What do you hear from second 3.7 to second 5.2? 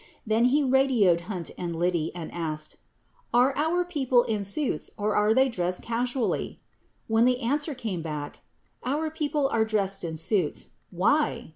people in suits or